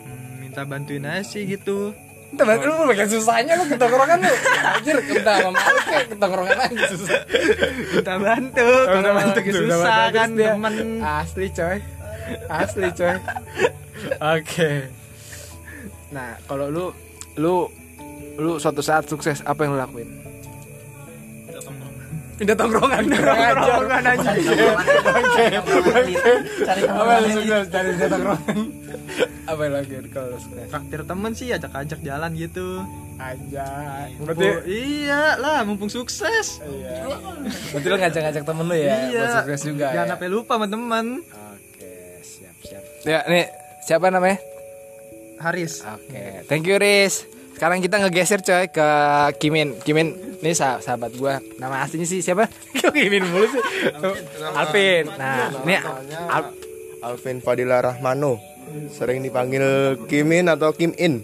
[0.05, 1.97] Hmm, minta bantuin aja sih gitu
[2.35, 4.35] Entah banget lu bagian susahnya lu ke tongkrongan lu.
[4.75, 7.21] Anjir, kita sama malu kayak ke tongkrongan aja susah.
[7.95, 11.77] minta bantu kalau bantu Tuh, susah kan dia, temen Asli coy.
[12.51, 13.15] Asli coy.
[14.35, 14.71] Oke.
[16.11, 16.85] Nah, kalau lu
[17.39, 17.71] lu
[18.35, 20.09] lu suatu saat sukses apa yang lu lakuin?
[22.35, 23.03] Pindah tongkrongan.
[23.07, 24.31] Tongkrongan aja.
[24.35, 25.45] Oke.
[26.61, 28.57] cari Apa yang lu sukses dari pindah tongkrongan?
[29.45, 30.35] Apa lakuin kalau
[30.67, 32.81] traktir temen sih ajak-ajak jalan gitu
[33.15, 34.17] Anjay.
[34.17, 37.07] Mumpung- Berarti iya lah mumpung sukses Iya.
[37.71, 40.11] Berarti lu ngajak-ngajak temen lu ya, iya buat sukses juga jangan ya.
[40.11, 42.83] sampai lupa sama temen Oke, siap siap.
[43.05, 43.45] Ya, nih
[43.79, 44.41] siapa namanya?
[45.37, 47.23] Haris Oke, thank you Riz.
[47.55, 48.87] Sekarang kita ngegeser coy ke
[49.39, 49.79] Kimin.
[49.79, 51.39] Kimin, ini sah- sahabat gua.
[51.55, 52.51] Nama aslinya sih siapa?
[52.93, 53.61] Kimin mulu sih?
[54.51, 55.07] Alvin.
[55.09, 55.75] Nah, ini
[56.27, 56.43] Al
[57.01, 58.37] Alvin Fadila Rahmano
[58.89, 59.63] sering dipanggil
[60.03, 61.21] Kimin atau Kim In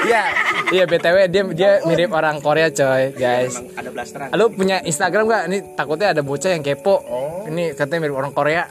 [0.00, 0.22] Iya,
[0.70, 3.58] iya BTW dia dia mirip orang Korea coy, guys.
[3.74, 5.42] ada blasteran Lu punya Instagram gak?
[5.44, 7.02] Ini takutnya ada bocah yang kepo.
[7.44, 8.70] Ini katanya mirip orang Korea.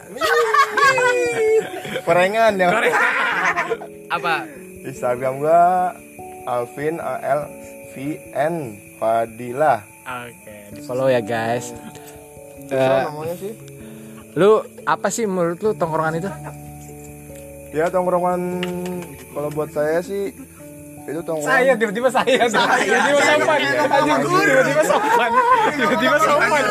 [2.02, 2.68] perengan ya
[4.10, 4.48] Apa?
[4.82, 5.92] Instagram gua
[6.48, 7.42] Alvin A L
[7.92, 7.96] V
[8.32, 8.56] N
[8.96, 11.76] Fadila Oke, di follow ya guys.
[12.72, 13.54] Eh, namanya sih
[14.38, 16.30] lu apa sih menurut lu tongkrongan itu?
[17.76, 18.64] ya tongkrongan
[19.36, 20.32] kalau buat saya sih
[21.08, 23.60] itu tongkrongan Saya tiba-tiba saya, tiba-tiba sopan,
[24.44, 25.32] tiba-tiba sopan,
[25.74, 26.64] tiba-tiba sopan.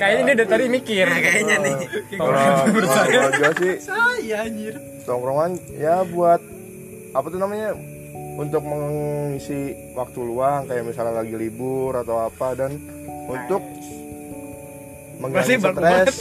[0.00, 1.06] Kayaknya dia dari tadi mikir.
[1.08, 1.76] Kayaknya nih.
[2.16, 6.40] kalau gua sih saya anjir tongkrongan ya buat
[7.14, 7.76] apa tuh namanya
[8.34, 12.74] untuk mengisi waktu luang kayak misalnya lagi libur atau apa dan
[13.30, 13.62] untuk
[15.22, 16.16] mengurangi Berarti stres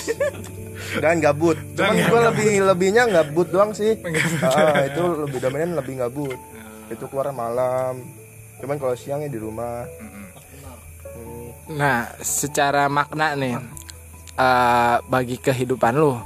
[1.03, 1.57] dan gabut.
[1.73, 3.97] Cuman gue lebih lebihnya gabut doang sih.
[4.43, 6.37] Ah, itu lebih dominan lebih gabut.
[6.91, 8.03] Itu keluar malam.
[8.61, 9.87] Cuman kalau siangnya di rumah.
[9.97, 10.29] Hmm.
[11.73, 13.55] Nah, secara makna nih
[14.37, 16.19] eh, bagi kehidupan lu,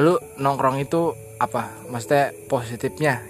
[0.00, 1.68] lu nongkrong itu apa?
[1.90, 3.20] Maksudnya positifnya.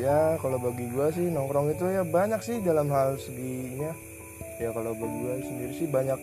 [0.00, 3.92] Ya kalau bagi gua sih nongkrong itu ya banyak sih dalam hal seginya.
[4.56, 6.16] Ya kalau bagi gua sendiri sih banyak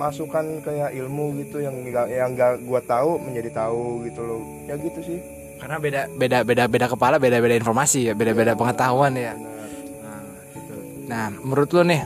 [0.00, 4.40] masukan kayak ilmu gitu yang nggak yang nggak gua tahu menjadi tahu gitu loh.
[4.64, 5.20] Ya gitu sih.
[5.60, 9.36] Karena beda beda beda beda kepala, beda beda informasi ya, beda beda pengetahuan ya.
[9.36, 10.24] Nah,
[10.56, 10.74] gitu.
[11.04, 12.00] Nah, menurut lu nih,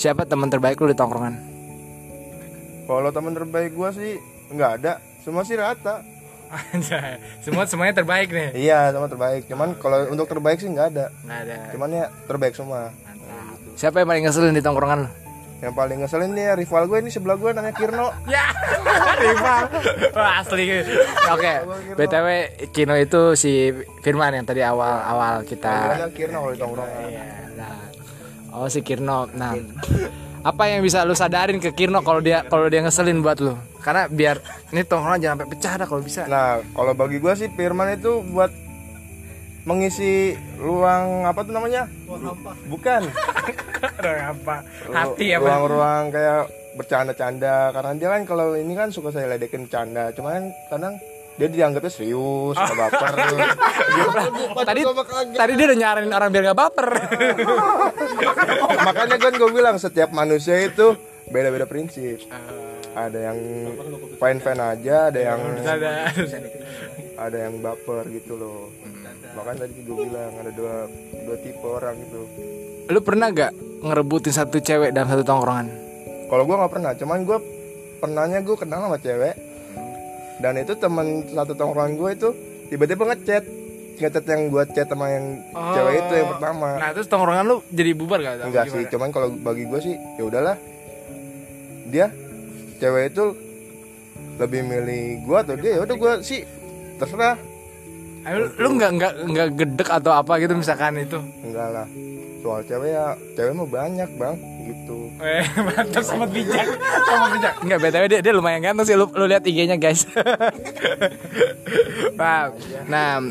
[0.00, 1.36] siapa teman terbaik lu di tongkrongan?
[2.88, 4.16] Kalau teman terbaik gua sih
[4.48, 5.04] nggak ada.
[5.20, 6.13] Semua sih rata.
[7.44, 8.48] Semua semuanya terbaik nih.
[8.54, 9.46] Iya, sama terbaik.
[9.50, 11.06] Cuman kalau untuk terbaik sih nggak ada.
[11.24, 11.56] Nggak ada.
[11.74, 12.90] Cuman ya terbaik semua.
[13.74, 15.10] Siapa yang paling ngeselin di tongkrongan lu?
[15.64, 18.06] Yang paling ngeselin nih ya rival gue ini sebelah gue namanya Kirno.
[18.28, 18.52] Ya,
[19.24, 19.62] rival.
[20.12, 20.64] Wah, asli.
[21.32, 21.52] Oke,
[21.96, 22.26] BTW
[22.70, 23.72] Kino itu si
[24.04, 27.00] Firman yang tadi awal-awal kita Kirno kalau di tongkrongan.
[27.08, 27.24] Iya,
[27.56, 27.76] nah.
[28.54, 29.26] Oh, si Kirno.
[29.32, 29.56] Nah,
[30.44, 33.56] apa yang bisa lu sadarin ke Kirno kalau dia kalau dia ngeselin buat lu?
[33.80, 34.44] Karena biar
[34.76, 36.22] ini tongkrongan jangan sampai pecah dah kalau bisa.
[36.28, 38.52] Nah, kalau bagi gue sih Firman itu buat
[39.64, 41.88] mengisi ruang apa tuh namanya?
[42.68, 43.08] Bukan.
[44.36, 44.56] apa?
[44.92, 45.40] Hati apa?
[45.40, 46.42] Ruang-ruang kayak
[46.76, 51.00] bercanda-canda karena dia kan kalau ini kan suka saya ledekin bercanda, cuman kadang
[51.34, 53.14] dia dianggapnya serius, suka baper.
[54.70, 54.80] tadi
[55.34, 56.88] tadi dia udah nyaranin orang biar gak baper.
[58.86, 60.94] Makanya kan gue bilang setiap manusia itu
[61.26, 62.22] beda-beda prinsip.
[62.94, 63.38] Ada yang
[64.22, 65.40] fine-fine aja, ada yang
[67.18, 68.70] ada yang baper gitu loh.
[69.34, 70.86] Makanya tadi gue bilang ada dua
[71.26, 72.22] dua tipe orang gitu.
[72.84, 75.66] lu pernah gak ngerebutin satu cewek dalam satu tongkrongan?
[76.28, 77.38] Kalau gue nggak pernah, cuman gue
[77.98, 79.53] pernahnya gue kenal sama cewek
[80.36, 82.28] dan itu teman satu tongkrongan gue itu
[82.66, 83.44] tiba-tiba ngechat
[83.94, 87.90] ngechat yang gue chat sama yang cewek itu yang pertama Nah, terus tongkrongan lu jadi
[87.92, 88.34] bubar gak?
[88.42, 88.74] Enggak gimana?
[88.74, 90.56] sih cuman kalau bagi gue sih ya udahlah
[91.86, 92.10] dia
[92.76, 93.24] cewek itu
[94.34, 96.42] lebih milih gue atau dia ya udah gue sih
[96.96, 97.38] terserah
[98.24, 101.20] Ah, Lu, lu nggak nggak nggak gedek atau apa gitu misalkan itu?
[101.44, 101.84] enggak lah
[102.40, 104.36] soal cewek ya cewek mah banyak bang
[104.84, 106.68] gitu Eh, mantap sama bijak,
[107.08, 107.54] sama bijak.
[107.64, 108.96] Enggak, btw dia, dia lumayan ganteng sih.
[108.98, 110.04] Lu, lu lihat IG-nya guys.
[112.20, 112.52] nah,
[112.84, 113.24] nah,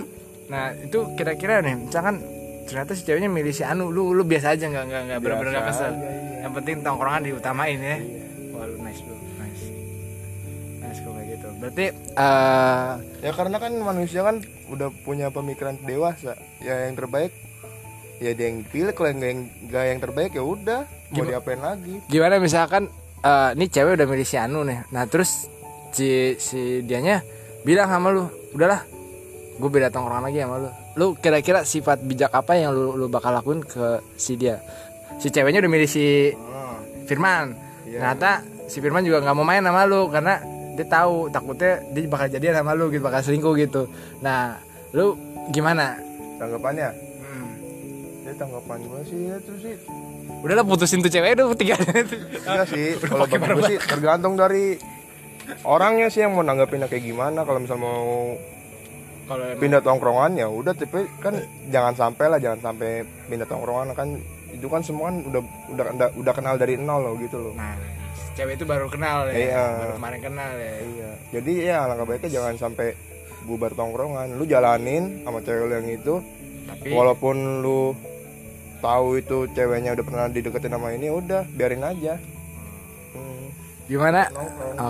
[0.49, 2.25] nah itu kira-kira nih, misalkan
[2.65, 5.67] ternyata si ceweknya milih si Anu, lu lu biasa aja nggak nggak nggak bener-bener nggak
[5.69, 5.91] kesel.
[5.93, 6.41] aja, iya.
[6.47, 7.97] Yang penting tongkrongan diutamain ya.
[8.55, 9.65] Wah lu nice bro, nice,
[10.81, 11.47] nice kalau kayak gitu.
[11.61, 14.41] Berarti eh ya karena kan manusia kan
[14.73, 17.29] udah punya pemikiran dewasa ya yang terbaik
[18.23, 20.81] ya dia yang pilih kalau yang nggak yang, nggak yang terbaik ya udah
[21.13, 21.93] mau diapain lagi?
[22.09, 22.89] gimana misalkan
[23.23, 24.89] eh ini cewek udah milih si Anu nih.
[24.91, 25.47] Nah terus
[25.93, 27.21] si si dianya
[27.63, 28.83] bilang sama lu udahlah
[29.53, 30.69] gue beda tongkrongan lagi sama lu.
[30.93, 34.59] Lu kira-kira sifat bijak apa yang lu lu bakal lakuin ke si dia?
[35.21, 36.33] Si ceweknya udah milih si
[37.05, 37.55] Firman.
[37.85, 40.41] Ternyata si Firman juga nggak mau main sama lu karena
[40.73, 43.85] dia tahu takutnya dia bakal jadian sama lu gitu bakal selingkuh gitu.
[44.25, 44.57] Nah
[44.91, 45.15] lu
[45.53, 45.95] gimana?
[46.41, 46.89] Tanggapannya?
[46.89, 46.97] Hmm.
[46.97, 47.12] ya
[48.43, 49.75] tanggapan gue sih ya itu sih
[50.43, 54.75] udahlah putusin tuh cewek itu tiga enggak sih kalau bagi gue sih tergantung dari
[55.63, 58.35] orangnya sih yang mau nanggapinnya kayak gimana kalau misal mau
[59.23, 61.39] kalau pindah tongkrongan ya udah tapi kan
[61.71, 64.19] jangan sampai lah jangan sampai pindah tongkrongan kan
[64.51, 67.73] itu kan semua kan udah udah udah, udah kenal dari nol loh gitu loh Nah,
[68.35, 69.33] cewek itu baru kenal ya.
[69.33, 69.65] Iya.
[69.81, 70.75] Baru kemarin kenal ya.
[70.81, 71.11] Iya.
[71.33, 72.87] Jadi ya alangkah baiknya jangan sampai
[73.45, 74.37] bubar tongkrongan.
[74.37, 76.15] Lu jalanin sama cewek lu yang itu.
[76.63, 77.93] Tapi Walaupun lu
[78.83, 82.19] tahu itu ceweknya udah pernah dideketin sama ini, udah biarin aja.
[83.15, 83.47] Hmm.
[83.87, 84.27] gimana?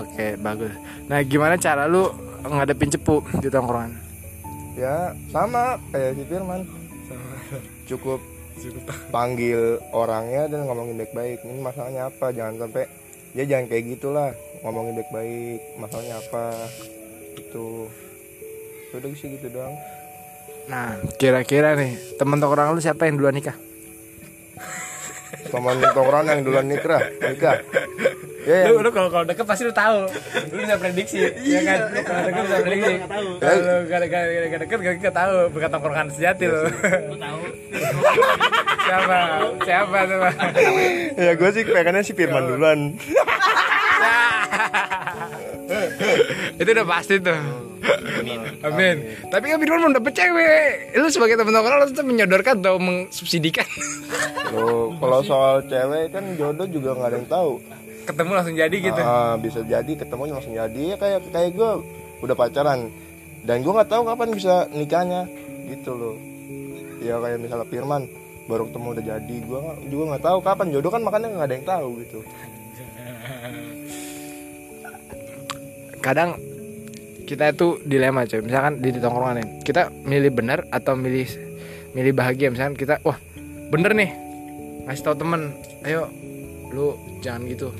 [0.02, 0.74] Oke, bagus.
[1.06, 2.10] Nah, gimana cara lu
[2.42, 3.94] ngadepin cepu di tongkrongan?
[4.74, 6.66] Ya sama kayak si Firman.
[7.86, 8.18] Cukup
[9.14, 11.46] panggil orangnya dan ngomongin baik-baik.
[11.46, 12.34] Ini masalahnya apa?
[12.34, 12.84] Jangan sampai
[13.38, 14.30] ya jangan kayak gitulah
[14.66, 15.60] ngomongin baik-baik.
[15.78, 16.44] Masalahnya apa?
[17.38, 17.86] Itu.
[18.94, 19.74] Udah sih gitu doang.
[20.64, 23.58] Nah, kira-kira nih, temen tongkrongan lu siapa yang duluan nikah?
[25.54, 27.62] Teman tongkrongan yang duluan nikah, nikah.
[28.44, 30.04] Ya, Lu, lu kalau kalau deket pasti lu tahu.
[30.52, 31.16] Lu bisa prediksi,
[31.48, 31.78] ya kan?
[31.96, 32.94] Lu kalau deket bisa prediksi.
[33.40, 36.60] Kalau gak gak gak deket gak gak tahu bukan tongkrongan sejati lu.
[37.08, 37.40] Lu tahu.
[38.84, 39.18] siapa?
[39.64, 40.18] Siapa tuh?
[40.20, 40.36] Bang?
[41.16, 43.00] ya gue sih pengennya si Firman duluan
[46.60, 47.38] itu udah pasti tuh.
[48.64, 48.96] Amin.
[49.28, 50.96] Tapi kan Firman belum dapet cewek.
[50.96, 53.68] Lu sebagai teman tongkrongan lu tetap menyodorkan atau mengsubsidikan.
[54.54, 57.52] Loh, kalau soal cewek kan jodoh juga nggak ada yang tahu.
[58.04, 59.00] Ketemu langsung jadi gitu.
[59.00, 60.82] Ah, bisa jadi ketemu langsung jadi.
[60.92, 61.70] Ya kayak kayak gue
[62.24, 62.88] udah pacaran.
[63.44, 65.28] Dan gue nggak tahu kapan bisa nikahnya.
[65.64, 66.16] Gitu loh
[67.04, 68.08] ya kayak misalnya Firman
[68.48, 69.36] baru ketemu udah jadi.
[69.44, 69.60] Gue
[69.92, 70.66] juga nggak tahu kapan.
[70.72, 72.18] Jodoh kan makanya nggak ada yang tahu gitu.
[76.04, 76.36] Kadang
[77.24, 78.40] kita itu dilema coy.
[78.44, 81.28] Misalkan di tongkrongan nih, kita milih benar atau milih
[81.96, 82.52] milih bahagia.
[82.52, 83.16] Misalkan kita wah
[83.72, 84.10] bener nih
[84.84, 85.56] ngasih tahu temen,
[85.88, 86.12] ayo
[86.70, 87.72] lu jangan gitu.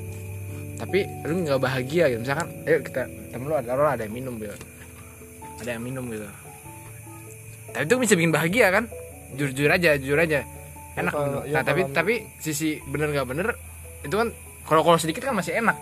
[0.81, 2.21] Tapi lu nggak bahagia gitu.
[2.25, 4.57] Misalkan, ayo kita temen lu ada orang ada yang minum gitu.
[5.61, 6.27] Ada yang minum gitu.
[7.71, 8.85] Tapi itu bisa bikin bahagia kan?
[9.35, 10.43] Jujur aja, jujur aja.
[10.95, 11.11] Enak.
[11.11, 11.51] kalau- minum.
[11.51, 13.49] ya nah tapi kalau- tapi sisi bener nggak bener
[14.07, 14.29] itu kan
[14.63, 15.75] kalau kalau sedikit kan masih enak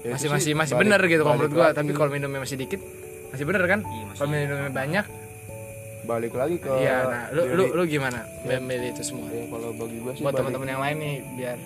[0.00, 1.64] Ya, masih masih sih masih balik- bener gitu kalau menurut gua.
[1.64, 2.80] lagi- tapi kalau minumnya masih dikit
[3.28, 3.80] masih bener kan?
[4.14, 5.04] Kalau minumnya banyak.
[6.00, 7.52] Balik lagi ke iya nah lu diri.
[7.52, 9.28] lu lu gimana memilih itu semua?
[9.28, 11.58] Ya kalau bagi gue sih buat teman-teman yang lain nih biar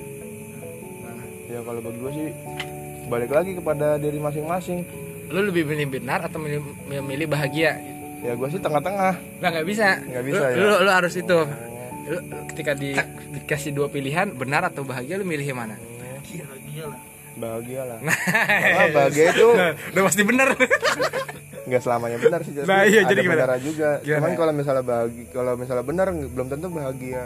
[1.47, 2.29] ya kalau bagi gue sih
[3.07, 4.83] balik lagi kepada diri masing-masing.
[5.29, 7.79] Lu lebih milih benar atau milih, milih bahagia?
[8.19, 9.15] Ya gue sih tengah-tengah.
[9.39, 9.89] Nggak nggak bisa.
[10.01, 10.65] Nggak bisa, lu, ya?
[10.65, 11.39] lu, lu harus itu.
[12.03, 12.19] Lu,
[12.49, 12.91] ketika di,
[13.33, 15.77] dikasih dua pilihan benar atau bahagia lu milih yang mana?
[15.79, 16.99] Bahagia lah
[17.39, 19.49] karena bahagia itu
[19.95, 20.49] udah pasti benar
[21.63, 23.39] nggak selamanya benar sih Nah, iya, ada jadi gimana?
[23.39, 23.91] benar juga.
[24.03, 24.19] Gimana?
[24.19, 27.23] cuman kalau misalnya bahagia kalau misalnya benar belum tentu bahagia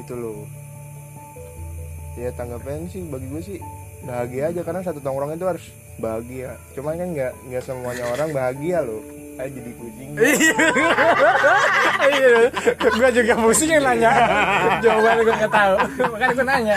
[0.00, 0.40] gitu loh.
[2.16, 3.58] Ya tanggapannya sih bagi gue sih
[4.02, 4.60] bahagia aja.
[4.64, 5.64] Karena satu tongkrong itu harus
[5.96, 6.56] bahagia.
[6.72, 9.04] Cuman kan nggak nggak semuanya orang bahagia loh
[9.40, 10.08] Ayo jadi kucing.
[12.00, 12.48] Iya.
[12.96, 14.10] Gua juga pusing yang nanya.
[14.80, 15.74] Jawaban gua nggak tahu.
[16.16, 16.76] Makanya gua nanya.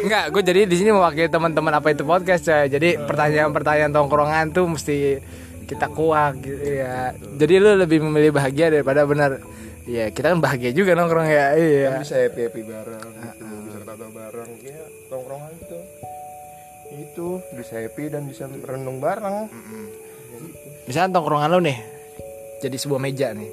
[0.00, 2.68] Enggak, gue jadi di sini mewakili teman-teman apa itu podcast coy.
[2.72, 5.20] Jadi pertanyaan-pertanyaan tongkrongan tuh mesti
[5.68, 7.12] kita kuak gitu ya.
[7.14, 9.40] Jadi lu lebih memilih bahagia daripada benar.
[9.84, 11.46] Iya, kita kan bahagia juga nongkrong ya.
[11.56, 11.88] Iya.
[11.96, 13.44] Kan bisa happy happy bareng gitu.
[13.44, 14.80] Bisa ketawa bareng ya
[15.12, 15.78] tongkrongan itu.
[16.90, 19.48] Itu bisa happy dan bisa renung bareng
[20.90, 21.78] Misalnya tongkrongan lu nih
[22.58, 23.46] jadi sebuah meja nih.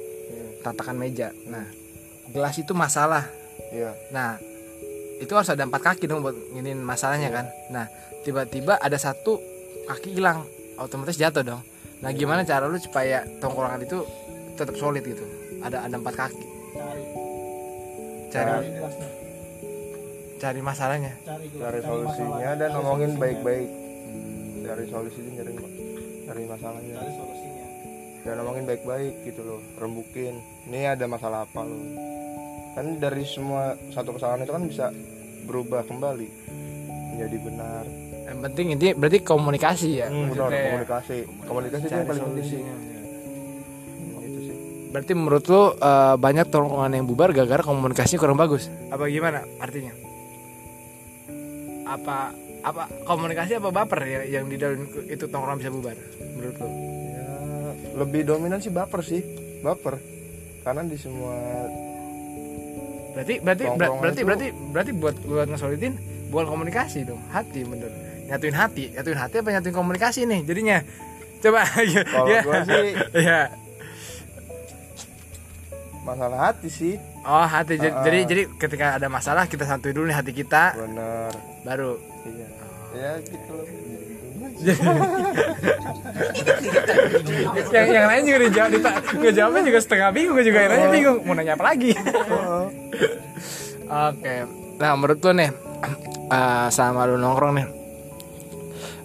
[0.58, 1.30] Tatakan meja.
[1.46, 1.70] Nah,
[2.34, 3.30] gelas itu masalah.
[3.70, 4.42] iya Nah,
[5.22, 7.46] itu harus ada empat kaki dong buat nginin masalahnya kan.
[7.70, 7.86] Nah,
[8.26, 9.38] tiba-tiba ada satu
[9.86, 10.42] kaki hilang,
[10.82, 11.62] otomatis jatuh dong.
[12.02, 14.02] Nah, gimana cara lu supaya tongkrongan itu
[14.58, 15.22] tetap solid gitu?
[15.62, 16.46] Ada ada empat kaki.
[18.34, 18.66] Cari
[20.42, 21.14] cari masalahnya.
[21.54, 23.70] cari solusinya dan ngomongin baik-baik
[24.66, 25.42] cari solusinya
[26.38, 26.96] cari cari masalahnya
[28.22, 31.78] dan ngomongin baik-baik gitu loh rembukin ini ada masalah apa lo
[32.76, 34.86] kan dari semua satu kesalahan itu kan bisa
[35.48, 36.28] berubah kembali
[37.16, 37.84] menjadi benar
[38.28, 40.06] Yang penting ini berarti komunikasi ya.
[40.12, 40.64] Hmm, benar ya.
[40.68, 41.16] komunikasi
[41.48, 42.76] komunikasi itu yang paling penting sih solusinya.
[44.20, 44.56] itu sih
[44.92, 48.68] Berarti menurut lu eh, banyak tongkrongan yang bubar gara-gara komunikasinya kurang bagus.
[48.92, 49.96] Apa gimana artinya?
[51.88, 56.68] Apa apa komunikasi apa baper ya yang di dalam itu tongkrongan bisa bubar menurut lu?
[57.06, 57.26] ya
[57.96, 59.22] lebih dominan sih baper sih
[59.60, 59.98] baper
[60.60, 61.34] karena di semua
[63.10, 65.94] Berarti berarti ber- berarti itu- berarti berarti buat buat ngesolidin
[66.28, 67.90] bukan komunikasi dong, hati bener.
[68.28, 70.78] Nyatuin hati, nyatuin hati apa nyatuin komunikasi nih jadinya?
[71.40, 72.02] Coba ya.
[72.04, 72.40] Kalau ya.
[72.44, 72.94] gua sih-
[73.26, 73.40] ya.
[76.08, 76.94] Masalah hati sih.
[77.28, 77.76] Oh, hati.
[77.76, 78.00] Jadi, ah.
[78.00, 80.72] jadi jadi ketika ada masalah kita santuin dulu nih hati kita.
[80.72, 81.32] Bener.
[81.68, 82.00] Baru.
[82.24, 82.48] Iya.
[82.96, 83.54] Ya gitu
[87.70, 90.88] yang yang lain juga dijawab dita, gue jawabnya juga setengah bingung gue juga yang nanya
[90.90, 91.90] bingung mau nanya apa lagi?
[93.86, 94.34] Oke.
[94.82, 95.50] Nah menurut lo nih
[96.32, 97.66] eh, sama lu nongkrong nih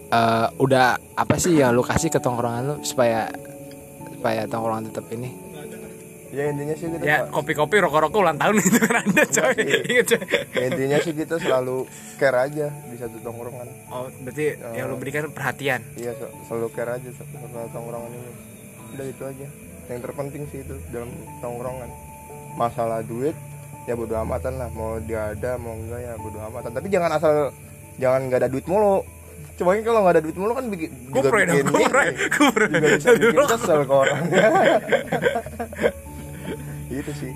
[0.10, 3.30] eh, udah apa sih yang lu kasih ke tongkrongan lu supaya
[4.10, 5.43] supaya tongkrongan tetap ini
[6.34, 9.54] ya intinya sih kita ya kopi-kopi rokok-rokok ulang tahun itu kan ada coy.
[9.86, 10.24] Ingat, coy.
[10.50, 11.86] Ya, intinya sih kita selalu
[12.17, 13.67] care aja di satu tongkrongan.
[13.88, 14.43] Oh berarti
[14.74, 15.86] yang lu berikan perhatian.
[15.93, 18.32] iya sel- selalu care aja satu satu tongkrongan ini.
[18.91, 19.48] Udah itu aja.
[19.86, 21.89] Yang terpenting sih itu dalam tongkrongan.
[22.58, 23.38] Masalah duit
[23.86, 24.74] ya bodo amatan lah.
[24.74, 26.74] Mau dia ada mau enggak ya bodo amatan.
[26.74, 27.54] Tapi jangan asal
[28.02, 29.06] jangan nggak ada duit mulu.
[29.54, 32.65] Cuma kalau nggak ada duit mulu kan bikin juga Kupre dong, kupre, ini, kupre.
[32.74, 34.22] juga bisa bikin kesel ke orang
[37.02, 37.32] itu sih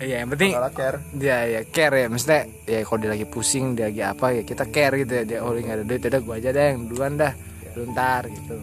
[0.00, 0.98] iya yang penting care.
[1.12, 2.06] Dia ya care ya.
[2.08, 5.22] Maksudnya ya kalau dia lagi pusing dia lagi apa ya kita care gitu ya.
[5.28, 7.32] Dia oh nggak ada duit udah gua aja deh yang duluan dah.
[7.76, 8.56] Lu ntar gitu.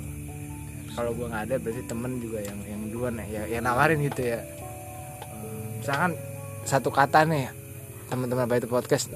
[0.97, 3.25] Kalau gua nggak ada berarti temen juga yang yang duluan ya.
[3.29, 4.39] Ya, ya nawarin gitu ya.
[5.79, 6.11] Misalkan
[6.65, 7.53] satu kata nih
[8.09, 9.13] teman-teman apa itu podcast.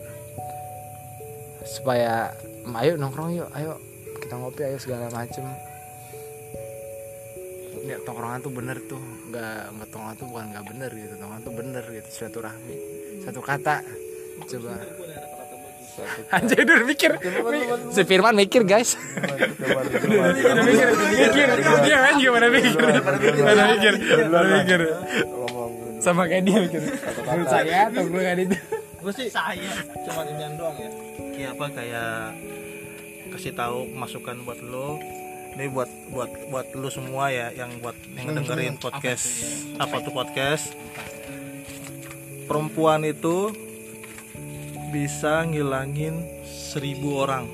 [1.66, 2.30] Supaya
[2.66, 3.82] "Em, ayo nongkrong yuk ayo.
[4.22, 5.42] Kita ngopi ayo segala macem
[7.88, 11.54] ya, tongkrongan tuh bener tuh nggak nggak tongkrongan tuh bukan nggak bener gitu tongkrongan tuh
[11.56, 12.76] bener gitu silaturahmi
[13.22, 13.76] satu kata.
[14.42, 14.74] Coba.
[16.34, 17.12] Anjir udah mikir.
[17.94, 18.98] Si Firman mikir guys.
[18.98, 21.48] Udah mikir Mikir
[21.84, 22.80] Dia kan gimana mikir
[23.36, 24.80] Gimana mikir Gimana mikir.
[26.02, 26.82] Sama kayak dia mikir.
[27.06, 28.58] Menurut saya tongkrongan itu
[29.02, 29.74] gue sih saya.
[30.06, 30.90] cuman ini doang ya.
[31.34, 32.38] Kayak apa kayak
[33.34, 35.02] kasih tahu masukan buat lo
[35.56, 39.28] ini buat buat buat lu semua ya yang buat yang dengerin podcast
[39.76, 40.72] apa tuh podcast?
[42.48, 43.52] Perempuan itu
[44.92, 47.48] bisa ngilangin seribu orang.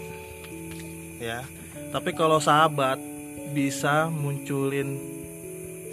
[1.22, 1.46] Ya.
[1.94, 3.02] Tapi kalau sahabat
[3.54, 4.98] bisa munculin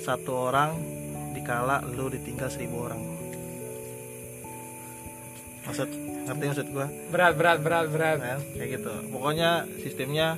[0.01, 0.77] satu orang
[1.33, 3.01] dikala lu ditinggal seribu orang.
[5.65, 5.89] Maksud
[6.29, 6.89] ngerti maksud gua?
[7.09, 8.19] Berat berat berat berat.
[8.21, 8.41] Kan?
[8.57, 8.93] Kayak gitu.
[9.09, 10.37] Pokoknya sistemnya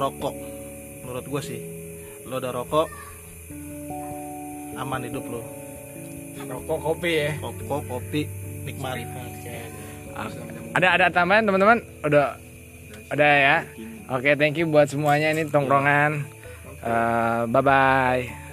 [0.00, 0.34] rokok
[1.04, 1.60] menurut gue sih
[2.24, 2.88] lo udah rokok
[4.80, 5.42] aman hidup lo
[6.40, 8.24] Rokok kopi ya rokok kopi
[8.64, 8.96] nikmat
[10.72, 11.78] Ada ada tambahan teman-teman?
[12.02, 12.38] Udah
[13.10, 13.56] udah ya.
[14.10, 16.26] Oke, thank you buat semuanya ini tongkrongan.
[16.80, 18.49] Eh, bye bye.